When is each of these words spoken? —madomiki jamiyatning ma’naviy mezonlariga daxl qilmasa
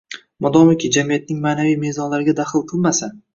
—madomiki 0.45 0.89
jamiyatning 0.95 1.43
ma’naviy 1.43 1.77
mezonlariga 1.85 2.37
daxl 2.41 2.65
qilmasa 2.73 3.13